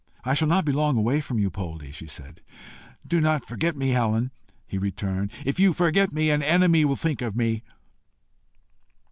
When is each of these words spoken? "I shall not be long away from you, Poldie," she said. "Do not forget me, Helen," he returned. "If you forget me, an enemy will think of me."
"I 0.25 0.33
shall 0.33 0.47
not 0.47 0.65
be 0.65 0.71
long 0.71 0.97
away 0.97 1.21
from 1.21 1.37
you, 1.37 1.51
Poldie," 1.51 1.91
she 1.91 2.07
said. 2.07 2.41
"Do 3.05 3.21
not 3.21 3.45
forget 3.45 3.77
me, 3.77 3.89
Helen," 3.89 4.31
he 4.65 4.79
returned. 4.79 5.29
"If 5.45 5.59
you 5.59 5.73
forget 5.73 6.11
me, 6.11 6.31
an 6.31 6.41
enemy 6.41 6.83
will 6.85 6.95
think 6.95 7.21
of 7.21 7.35
me." 7.35 7.61